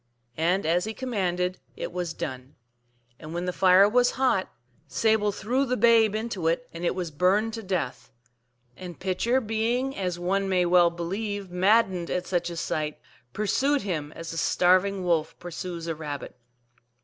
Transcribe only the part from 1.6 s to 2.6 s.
it was done;